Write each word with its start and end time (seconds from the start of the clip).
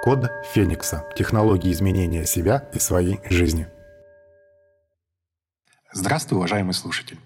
Код 0.00 0.30
Феникса. 0.52 1.04
Технологии 1.16 1.72
изменения 1.72 2.24
себя 2.24 2.68
и 2.72 2.78
своей 2.78 3.18
жизни. 3.28 3.66
Здравствуй, 5.92 6.38
уважаемый 6.38 6.72
слушатель. 6.72 7.18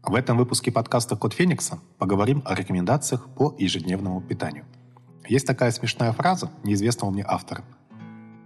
В 0.00 0.14
этом 0.14 0.38
выпуске 0.38 0.70
подкаста 0.70 1.16
«Код 1.16 1.34
Феникса» 1.34 1.80
поговорим 1.98 2.40
о 2.44 2.54
рекомендациях 2.54 3.26
по 3.34 3.52
ежедневному 3.58 4.20
питанию. 4.20 4.64
Есть 5.28 5.44
такая 5.44 5.72
смешная 5.72 6.12
фраза 6.12 6.52
неизвестного 6.62 7.10
мне 7.10 7.24
автора. 7.26 7.64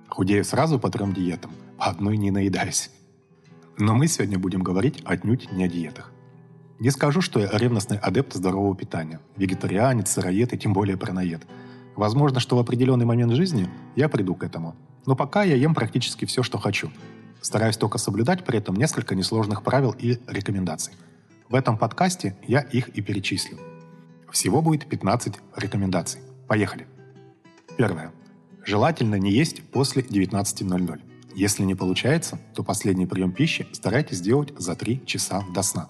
«Худею 0.08 0.46
сразу 0.46 0.78
по 0.78 0.90
трем 0.90 1.12
диетам, 1.12 1.52
по 1.76 1.84
одной 1.86 2.16
не 2.16 2.30
наедаюсь». 2.30 2.90
Но 3.76 3.94
мы 3.94 4.08
сегодня 4.08 4.38
будем 4.38 4.62
говорить 4.62 5.02
отнюдь 5.04 5.52
не 5.52 5.64
о 5.64 5.68
диетах. 5.68 6.10
Не 6.78 6.90
скажу, 6.90 7.20
что 7.20 7.38
я 7.38 7.50
ревностный 7.52 7.98
адепт 7.98 8.32
здорового 8.32 8.74
питания, 8.74 9.20
вегетарианец, 9.36 10.10
сыроед 10.10 10.54
и 10.54 10.58
тем 10.58 10.72
более 10.72 10.96
праноед– 10.96 11.42
Возможно, 11.98 12.38
что 12.38 12.54
в 12.54 12.60
определенный 12.60 13.06
момент 13.06 13.32
жизни 13.32 13.68
я 13.96 14.08
приду 14.08 14.36
к 14.36 14.44
этому. 14.44 14.76
Но 15.04 15.16
пока 15.16 15.42
я 15.42 15.56
ем 15.56 15.74
практически 15.74 16.26
все, 16.26 16.44
что 16.44 16.56
хочу. 16.56 16.92
Стараюсь 17.40 17.76
только 17.76 17.98
соблюдать 17.98 18.44
при 18.44 18.58
этом 18.58 18.76
несколько 18.76 19.16
несложных 19.16 19.64
правил 19.64 19.96
и 19.98 20.20
рекомендаций. 20.28 20.92
В 21.48 21.56
этом 21.56 21.76
подкасте 21.76 22.36
я 22.46 22.60
их 22.60 22.90
и 22.90 23.02
перечислю. 23.02 23.58
Всего 24.30 24.62
будет 24.62 24.88
15 24.88 25.40
рекомендаций. 25.56 26.20
Поехали. 26.46 26.86
Первое. 27.76 28.12
Желательно 28.64 29.16
не 29.16 29.32
есть 29.32 29.68
после 29.72 30.02
19.00. 30.02 31.00
Если 31.34 31.64
не 31.64 31.74
получается, 31.74 32.38
то 32.54 32.62
последний 32.62 33.06
прием 33.06 33.32
пищи 33.32 33.66
старайтесь 33.72 34.18
сделать 34.18 34.52
за 34.56 34.76
3 34.76 35.04
часа 35.04 35.42
до 35.52 35.62
сна. 35.62 35.88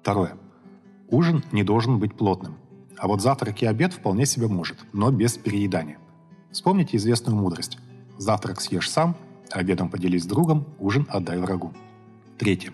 Второе. 0.00 0.38
Ужин 1.10 1.44
не 1.52 1.62
должен 1.62 1.98
быть 1.98 2.14
плотным. 2.14 2.56
А 2.98 3.08
вот 3.08 3.20
завтрак 3.20 3.62
и 3.62 3.66
обед 3.66 3.92
вполне 3.92 4.26
себе 4.26 4.48
может, 4.48 4.78
но 4.92 5.10
без 5.10 5.36
переедания. 5.36 5.98
Вспомните 6.50 6.96
известную 6.96 7.36
мудрость. 7.36 7.78
Завтрак 8.18 8.60
съешь 8.60 8.90
сам, 8.90 9.16
обедом 9.50 9.90
поделись 9.90 10.22
с 10.22 10.26
другом, 10.26 10.66
ужин 10.78 11.06
отдай 11.10 11.38
врагу. 11.38 11.72
Третье. 12.38 12.72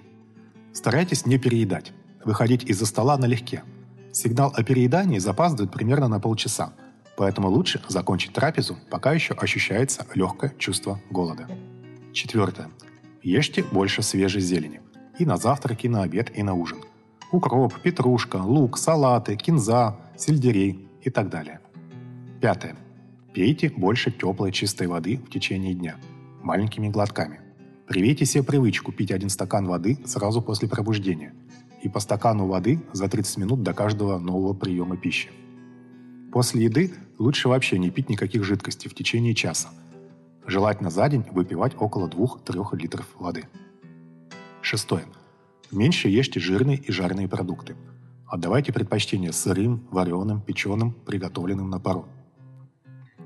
Старайтесь 0.72 1.26
не 1.26 1.38
переедать. 1.38 1.92
Выходить 2.24 2.64
из-за 2.64 2.86
стола 2.86 3.18
налегке. 3.18 3.64
Сигнал 4.12 4.52
о 4.54 4.62
переедании 4.62 5.18
запаздывает 5.18 5.72
примерно 5.72 6.06
на 6.06 6.20
полчаса, 6.20 6.72
поэтому 7.16 7.48
лучше 7.48 7.82
закончить 7.88 8.32
трапезу, 8.32 8.76
пока 8.90 9.12
еще 9.12 9.34
ощущается 9.34 10.06
легкое 10.14 10.54
чувство 10.58 11.00
голода. 11.10 11.48
Четвертое. 12.12 12.68
Ешьте 13.22 13.64
больше 13.64 14.02
свежей 14.02 14.40
зелени. 14.42 14.80
И 15.18 15.24
на 15.24 15.36
завтрак, 15.36 15.84
и 15.84 15.88
на 15.88 16.02
обед, 16.02 16.30
и 16.36 16.42
на 16.42 16.54
ужин. 16.54 16.78
Укроп, 17.32 17.74
петрушка, 17.80 18.36
лук, 18.36 18.78
салаты, 18.78 19.36
кинза, 19.36 19.96
сельдерей 20.22 20.88
и 21.02 21.10
так 21.10 21.28
далее. 21.28 21.60
Пятое. 22.40 22.76
Пейте 23.34 23.70
больше 23.70 24.10
теплой 24.12 24.52
чистой 24.52 24.86
воды 24.86 25.16
в 25.16 25.30
течение 25.30 25.74
дня, 25.74 25.96
маленькими 26.42 26.88
глотками. 26.88 27.40
Привейте 27.88 28.24
себе 28.24 28.44
привычку 28.44 28.92
пить 28.92 29.10
один 29.10 29.28
стакан 29.28 29.66
воды 29.66 29.98
сразу 30.04 30.40
после 30.40 30.68
пробуждения 30.68 31.34
и 31.82 31.88
по 31.88 31.98
стакану 31.98 32.46
воды 32.46 32.80
за 32.92 33.08
30 33.08 33.38
минут 33.38 33.62
до 33.62 33.74
каждого 33.74 34.18
нового 34.18 34.54
приема 34.54 34.96
пищи. 34.96 35.30
После 36.30 36.64
еды 36.64 36.92
лучше 37.18 37.48
вообще 37.48 37.78
не 37.78 37.90
пить 37.90 38.08
никаких 38.08 38.44
жидкостей 38.44 38.88
в 38.88 38.94
течение 38.94 39.34
часа. 39.34 39.70
Желательно 40.46 40.90
за 40.90 41.08
день 41.08 41.24
выпивать 41.32 41.74
около 41.78 42.08
2-3 42.08 42.76
литров 42.76 43.08
воды. 43.18 43.44
Шестое. 44.60 45.04
Меньше 45.72 46.08
ешьте 46.08 46.38
жирные 46.38 46.76
и 46.76 46.92
жареные 46.92 47.28
продукты– 47.28 47.74
Отдавайте 48.32 48.72
предпочтение 48.72 49.30
сырым, 49.30 49.86
вареным, 49.90 50.40
печеным, 50.40 50.92
приготовленным 50.92 51.68
на 51.68 51.78
пару. 51.78 52.06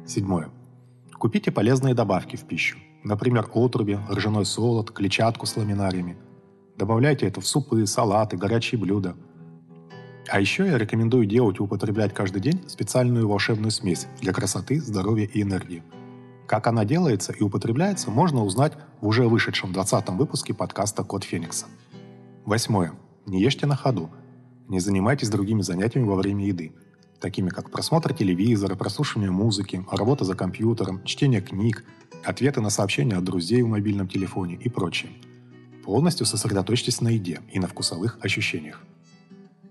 Седьмое. 0.05 0.49
Купите 1.13 1.53
полезные 1.53 1.95
добавки 1.95 2.35
в 2.35 2.41
пищу. 2.41 2.77
Например, 3.05 3.49
отруби, 3.55 4.01
ржаной 4.11 4.45
солод, 4.45 4.91
клетчатку 4.91 5.47
с 5.47 5.57
ламинариями. 5.57 6.17
Добавляйте 6.77 7.25
это 7.29 7.41
в 7.41 7.47
супы, 7.47 7.87
салаты, 7.87 8.37
горячие 8.37 8.81
блюда. 8.81 9.15
А 10.29 10.41
еще 10.41 10.67
я 10.67 10.77
рекомендую 10.77 11.27
делать 11.27 11.61
и 11.61 11.63
употреблять 11.63 12.13
каждый 12.13 12.43
день 12.43 12.65
специальную 12.67 13.29
волшебную 13.29 13.71
смесь 13.71 14.09
для 14.21 14.33
красоты, 14.33 14.81
здоровья 14.81 15.27
и 15.27 15.41
энергии. 15.41 15.85
Как 16.49 16.67
она 16.67 16.85
делается 16.85 17.33
и 17.33 17.45
употребляется, 17.45 18.11
можно 18.11 18.43
узнать 18.43 18.73
в 19.01 19.07
уже 19.07 19.29
вышедшем 19.29 19.73
20 19.73 20.09
выпуске 20.09 20.53
подкаста 20.53 21.05
«Код 21.05 21.23
Феникса». 21.23 21.67
Восьмое. 22.45 22.93
Не 23.25 23.41
ешьте 23.41 23.67
на 23.67 23.77
ходу– 23.77 24.11
не 24.69 24.81
занимайтесь 24.81 25.29
другими 25.29 25.63
занятиями 25.63 26.07
во 26.07 26.17
время 26.17 26.47
еды, 26.47 26.73
такими 27.21 27.49
как 27.49 27.71
просмотр 27.71 28.13
телевизора, 28.15 28.75
прослушивание 28.75 29.31
музыки, 29.31 29.85
работа 29.91 30.25
за 30.25 30.35
компьютером, 30.35 31.03
чтение 31.05 31.41
книг, 31.41 31.85
ответы 32.25 32.61
на 32.61 32.71
сообщения 32.71 33.17
от 33.17 33.25
друзей 33.25 33.63
в 33.63 33.69
мобильном 33.69 34.09
телефоне 34.09 34.57
и 34.57 34.69
прочее. 34.69 35.13
Полностью 35.85 36.27
сосредоточьтесь 36.27 37.01
на 37.01 37.09
еде 37.09 37.41
и 37.53 37.61
на 37.61 37.69
вкусовых 37.69 38.19
ощущениях. 38.21 38.83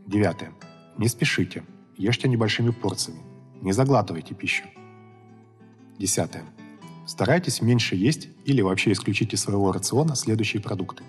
Девятое. 0.07 0.53
Не 0.97 1.09
спешите. 1.09 1.63
Ешьте 1.97 2.29
небольшими 2.29 2.69
порциями. 2.69 3.19
Не 3.61 3.73
заглатывайте 3.73 4.33
пищу. 4.33 4.63
Десятое. 5.99 6.43
Старайтесь 7.05 7.61
меньше 7.61 7.95
есть 7.95 8.29
или 8.45 8.61
вообще 8.61 8.91
исключите 8.91 9.35
из 9.35 9.41
своего 9.41 9.71
рациона 9.71 10.15
следующие 10.15 10.61
продукты. 10.61 11.03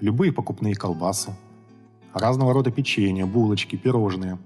Любые 0.00 0.32
покупные 0.32 0.74
колбасы, 0.74 1.34
разного 2.14 2.52
рода 2.52 2.70
печенье, 2.70 3.26
булочки, 3.26 3.76
пирожные, 3.76 4.38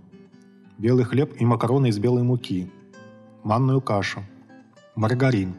белый 0.79 1.05
хлеб 1.05 1.35
и 1.39 1.45
макароны 1.45 1.89
из 1.89 1.99
белой 1.99 2.23
муки, 2.23 2.71
манную 3.45 3.81
кашу, 3.81 4.25
маргарин, 4.97 5.55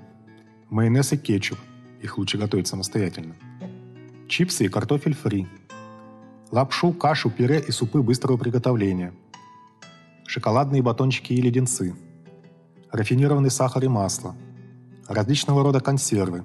майонез 0.70 1.14
и 1.14 1.18
кетчуп, 1.18 1.60
их 2.02 2.18
лучше 2.18 2.38
готовить 2.38 2.68
самостоятельно, 2.68 3.36
чипсы 4.28 4.66
и 4.66 4.70
картофель 4.70 5.14
фри, 5.14 5.48
лапшу, 6.52 6.94
кашу, 6.94 7.30
пюре 7.30 7.64
и 7.66 7.72
супы 7.72 8.02
быстрого 8.02 8.38
приготовления, 8.38 9.14
шоколадные 10.26 10.82
батончики 10.82 11.34
и 11.34 11.42
леденцы, 11.42 11.96
рафинированный 12.92 13.52
сахар 13.52 13.86
и 13.86 13.88
масло, 13.88 14.36
различного 15.08 15.64
рода 15.64 15.80
консервы, 15.80 16.44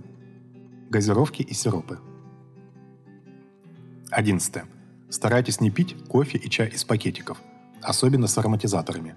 газировки 0.91 1.43
и 1.43 1.55
сиропы. 1.55 1.99
11. 4.11 4.74
Старайтесь 5.15 5.61
не 5.61 5.71
пить 5.71 5.95
кофе 6.09 6.39
и 6.39 6.51
чай 6.51 6.71
из 6.71 6.83
пакетиков, 6.83 7.41
особенно 7.81 8.27
с 8.27 8.37
ароматизаторами. 8.37 9.15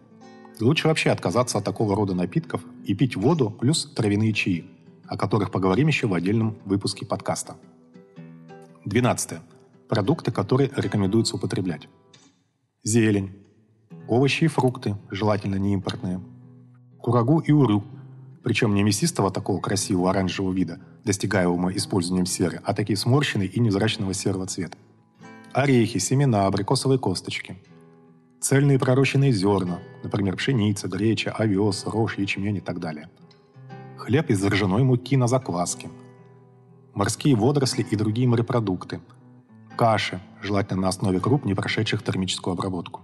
Лучше 0.60 0.88
вообще 0.88 1.10
отказаться 1.10 1.58
от 1.58 1.64
такого 1.64 1.96
рода 1.96 2.14
напитков 2.14 2.62
и 2.86 2.94
пить 2.94 3.16
воду 3.16 3.50
плюс 3.50 3.92
травяные 3.96 4.32
чаи, 4.32 4.64
о 5.08 5.18
которых 5.18 5.50
поговорим 5.50 5.88
еще 5.88 6.06
в 6.06 6.14
отдельном 6.14 6.56
выпуске 6.66 7.04
подкаста. 7.04 7.56
12. 8.86 9.40
Продукты, 9.90 10.32
которые 10.32 10.70
рекомендуется 10.76 11.36
употреблять. 11.36 11.90
Зелень, 12.84 13.36
овощи 14.08 14.44
и 14.44 14.48
фрукты, 14.48 14.98
желательно 15.10 15.56
не 15.56 15.74
импортные, 15.74 16.22
курагу 17.00 17.40
и 17.40 17.52
урю, 17.52 17.84
причем 18.44 18.76
не 18.76 18.84
мясистого 18.84 19.32
такого 19.32 19.60
красивого 19.60 20.12
оранжевого 20.12 20.54
вида, 20.54 20.80
достигаемого 21.04 21.76
использованием 21.76 22.28
серы, 22.28 22.62
а 22.64 22.76
такие 22.76 22.98
сморщенные 22.98 23.48
и 23.48 23.60
невзрачного 23.60 24.14
серого 24.14 24.46
цвета 24.46 24.78
орехи, 25.58 25.98
семена, 25.98 26.46
абрикосовые 26.46 27.00
косточки. 27.00 27.58
Цельные 28.40 28.78
пророщенные 28.78 29.32
зерна, 29.32 29.80
например, 30.04 30.36
пшеница, 30.36 30.88
греча, 30.88 31.32
овес, 31.32 31.86
рожь, 31.88 32.20
ячмень 32.20 32.58
и 32.58 32.62
так 32.62 32.80
далее. 32.80 33.10
Хлеб 33.98 34.30
из 34.30 34.46
ржаной 34.46 34.84
муки 34.84 35.18
на 35.18 35.28
закваске. 35.28 35.90
Морские 36.94 37.36
водоросли 37.36 37.82
и 37.82 37.96
другие 37.96 38.28
морепродукты. 38.28 39.00
Каши, 39.76 40.22
желательно 40.44 40.84
на 40.84 40.88
основе 40.90 41.20
круп, 41.20 41.44
не 41.44 41.56
прошедших 41.56 42.04
термическую 42.04 42.54
обработку. 42.54 43.02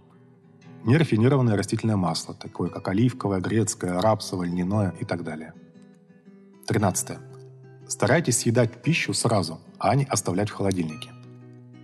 Нерафинированное 0.84 1.58
растительное 1.58 1.96
масло, 1.96 2.36
такое 2.36 2.70
как 2.70 2.88
оливковое, 2.88 3.40
грецкое, 3.40 4.00
рапсовое, 4.00 4.48
льняное 4.48 4.94
и 5.00 5.06
так 5.06 5.24
далее. 5.24 5.54
13. 6.68 7.18
Старайтесь 7.88 8.38
съедать 8.38 8.84
пищу 8.84 9.14
сразу, 9.14 9.60
а 9.80 9.96
не 9.96 10.06
оставлять 10.06 10.50
в 10.50 10.54
холодильнике. 10.54 11.13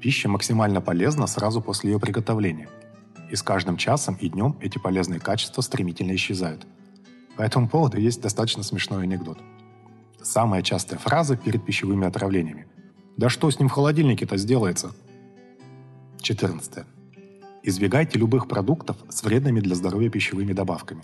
Пища 0.02 0.30
максимально 0.30 0.80
полезна 0.80 1.28
сразу 1.28 1.62
после 1.62 1.92
ее 1.92 2.00
приготовления. 2.00 2.70
И 3.30 3.36
с 3.36 3.44
каждым 3.44 3.76
часом 3.76 4.16
и 4.16 4.30
днем 4.30 4.56
эти 4.62 4.78
полезные 4.78 5.20
качества 5.20 5.62
стремительно 5.62 6.16
исчезают. 6.16 6.66
По 7.36 7.42
этому 7.42 7.68
поводу 7.68 7.98
есть 8.00 8.22
достаточно 8.22 8.64
смешной 8.64 9.04
анекдот. 9.04 9.40
Самая 10.22 10.62
частая 10.62 11.00
фраза 11.00 11.36
перед 11.36 11.66
пищевыми 11.66 12.08
отравлениями. 12.08 12.68
«Да 13.18 13.30
что 13.30 13.52
с 13.52 13.60
ним 13.60 13.68
в 13.68 13.74
холодильнике-то 13.74 14.38
сделается?» 14.38 14.92
14. 16.22 16.86
Избегайте 17.64 18.18
любых 18.18 18.48
продуктов 18.48 18.98
с 19.10 19.22
вредными 19.24 19.60
для 19.60 19.76
здоровья 19.76 20.10
пищевыми 20.10 20.54
добавками, 20.54 21.04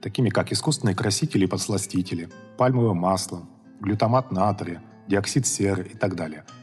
такими 0.00 0.30
как 0.30 0.50
искусственные 0.50 0.96
красители 0.96 1.44
и 1.44 1.48
подсластители, 1.48 2.30
пальмовое 2.56 2.94
масло, 2.94 3.42
глютамат 3.80 4.32
натрия, 4.32 4.82
диоксид 5.08 5.46
серы 5.46 5.90
и 5.92 5.96
так 5.96 6.16
далее– 6.16 6.44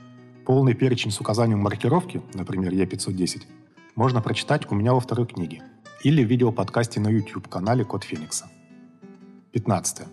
Полный 0.47 0.73
перечень 0.73 1.11
с 1.11 1.19
указанием 1.19 1.59
маркировки, 1.59 2.21
например, 2.33 2.71
Е510, 2.71 3.41
можно 3.95 4.21
прочитать 4.21 4.71
у 4.71 4.75
меня 4.75 4.93
во 4.93 5.01
второй 5.01 5.27
книге 5.27 5.61
или 6.05 6.23
в 6.23 6.27
видеоподкасте 6.29 7.01
на 7.01 7.09
YouTube-канале 7.09 7.83
Код 7.83 8.05
Феникса. 8.05 8.49
15. 9.51 10.07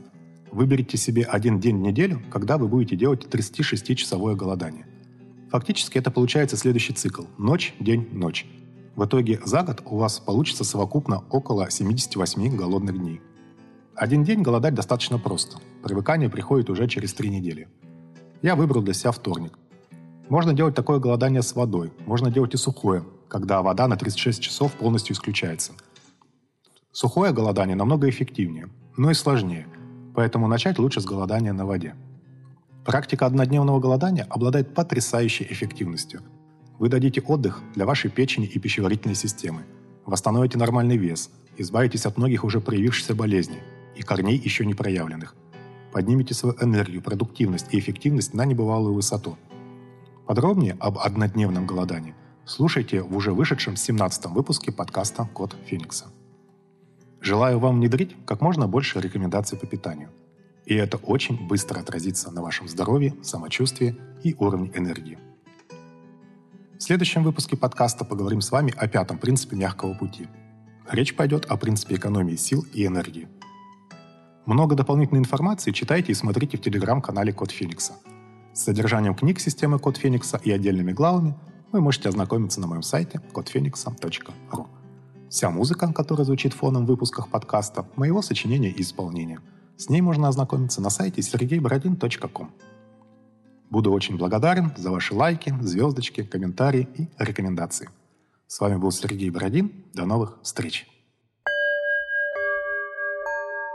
выберите 0.50 0.96
себе 0.96 1.22
один 1.22 1.60
день 1.60 1.76
в 1.76 1.82
неделю, 1.82 2.20
когда 2.32 2.58
вы 2.58 2.66
будете 2.66 2.96
делать 2.96 3.25
36-часовое 3.31 4.34
голодание. 4.34 4.88
Фактически 5.52 5.98
это 5.98 6.10
получается 6.10 6.56
следующий 6.56 6.94
цикл– 6.94 7.26
ночь, 7.38 7.72
день, 7.78 8.08
ночь. 8.10 8.44
В 8.96 9.04
итоге 9.04 9.40
за 9.44 9.62
год 9.62 9.82
у 9.84 9.98
вас 9.98 10.19
получится 10.19 10.64
совокупно 10.64 11.22
около 11.31 11.70
78 11.70 12.56
голодных 12.56 12.98
дней. 12.98 13.20
Один 13.94 14.25
день 14.25 14.42
голодать 14.42 14.75
достаточно 14.75 15.20
просто. 15.20 15.58
Привыкание 15.84 16.28
приходит 16.28 16.70
уже 16.70 16.88
через 16.88 17.14
три 17.14 17.31
недели. 17.31 17.69
Я 18.42 18.56
выбрал 18.56 18.82
для 18.82 18.94
себя 18.94 19.12
вторник. 19.12 19.56
Можно 20.29 20.53
делать 20.55 20.75
такое 20.75 20.99
голодание 20.99 21.43
с 21.43 21.55
водой, 21.55 21.93
можно 22.06 22.31
делать 22.31 22.55
и 22.55 22.56
сухое, 22.56 23.05
когда 23.29 23.62
вода 23.62 23.88
на 23.88 23.97
36 23.97 24.41
часов 24.41 24.73
полностью 24.73 25.15
исключается. 25.15 25.73
Сухое 26.93 27.32
голодание 27.32 27.76
намного 27.76 28.09
эффективнее, 28.09 28.69
но 28.97 29.11
и 29.11 29.15
сложнее, 29.15 29.67
поэтому 30.15 30.49
начать 30.49 30.79
лучше 30.79 31.00
с 31.00 31.05
голодания 31.05 31.53
на 31.53 31.67
воде. 31.67 31.94
Практика 32.85 33.26
однодневного 33.26 33.81
голодания 33.81 34.26
обладает 34.31 34.75
потрясающей 34.75 35.47
эффективностью– 35.49 36.23
вы 36.79 36.88
дадите 36.88 37.20
отдых 37.20 37.62
для 37.75 37.87
вашей 37.87 38.11
печени 38.11 38.47
и 38.47 38.59
пищеварительной 38.59 39.15
системы, 39.15 39.62
восстановите 40.05 40.59
нормальный 40.59 40.97
вес, 40.97 41.31
избавитесь 41.56 42.05
от 42.05 42.19
многих 42.19 42.43
уже 42.43 42.61
проявившихся 42.61 43.15
болезней 43.15 43.61
и 43.94 44.03
корней 44.03 44.37
еще 44.37 44.67
не 44.67 44.75
проявленных. 44.75 45.37
Поднимите 45.93 46.35
свою 46.35 46.56
энергию, 46.61 47.00
продуктивность 47.00 47.73
и 47.73 47.79
эффективность 47.79 48.35
на 48.35 48.44
небывалую 48.44 48.94
высоту. 48.94 49.38
Подробнее 50.26 50.75
об 50.81 50.99
однодневном 50.99 51.67
голодании 51.67 52.15
слушайте 52.47 53.03
в 53.03 53.15
уже 53.15 53.32
вышедшем 53.32 53.76
17 53.76 54.26
выпуске 54.26 54.73
подкаста 54.73 55.29
«Код 55.35 55.55
Феникса». 55.67 56.06
Желаю 57.21 57.59
вам 57.59 57.76
внедрить 57.76 58.17
как 58.25 58.41
можно 58.41 58.67
больше 58.67 59.00
рекомендаций 59.00 59.59
по 59.59 59.67
питанию. 59.67 60.09
И 60.65 60.75
это 60.75 60.97
очень 60.97 61.47
быстро 61.47 61.81
отразится 61.81 62.31
на 62.31 62.41
вашем 62.41 62.69
здоровье, 62.69 63.15
самочувствии 63.23 63.97
и 64.23 64.35
уровне 64.38 64.73
энергии. 64.75 65.19
В 66.79 66.82
следующем 66.82 67.23
выпуске 67.23 67.59
подкаста 67.59 68.06
поговорим 68.06 68.41
с 68.41 68.50
вами 68.50 68.73
о 68.79 68.88
пятом 68.88 69.19
принципе 69.19 69.56
мягкого 69.56 69.93
пути. 69.93 70.27
Речь 70.91 71.15
пойдет 71.15 71.44
о 71.50 71.59
принципе 71.59 71.97
экономии 71.97 72.37
сил 72.37 72.65
и 72.73 72.87
энергии. 72.87 73.29
Много 74.47 74.75
дополнительной 74.75 75.20
информации 75.20 75.70
читайте 75.73 76.12
и 76.12 76.15
смотрите 76.15 76.56
в 76.56 76.62
телеграм-канале 76.62 77.35
Код 77.35 77.50
Феникса. 77.50 77.93
С 78.55 78.62
содержанием 78.62 79.17
книг 79.17 79.41
системы 79.41 79.81
Код 79.81 79.97
Феникса 79.97 80.41
и 80.45 80.53
отдельными 80.53 80.93
главами 80.93 81.35
вы 81.73 81.81
можете 81.81 82.09
ознакомиться 82.09 82.61
на 82.61 82.69
моем 82.69 82.83
сайте 82.83 83.21
kodphenix.ru. 83.33 84.67
Вся 85.29 85.51
музыка, 85.51 85.93
которая 85.93 86.25
звучит 86.25 86.53
фоном 86.53 86.85
в 86.85 86.89
выпусках 86.89 87.31
подкаста, 87.31 87.85
моего 87.97 88.23
сочинения 88.23 88.71
и 88.71 88.81
исполнения. 88.81 89.41
С 89.77 89.89
ней 89.89 90.01
можно 90.01 90.29
ознакомиться 90.29 90.81
на 90.81 90.91
сайте 90.91 91.21
sergeyborodin.com. 91.21 92.53
Буду 93.71 93.91
очень 93.91 94.17
благодарен 94.17 94.73
за 94.77 94.93
ваши 94.93 95.15
лайки, 95.15 95.53
звездочки, 95.61 96.23
комментарии 96.23 96.89
и 96.95 97.09
рекомендации. 97.19 97.91
С 98.47 98.61
вами 98.61 98.77
был 98.77 98.93
Сергей 98.93 99.31
Бородин. 99.31 99.73
До 99.95 100.06
новых 100.06 100.39
встреч. 100.43 100.87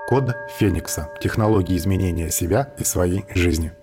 Код 0.08 0.38
Феникса. 0.58 1.10
Технологии 1.22 1.76
изменения 1.76 2.31
себя 2.31 2.74
и 2.80 2.86
своей 2.86 3.26
жизни. 3.36 3.74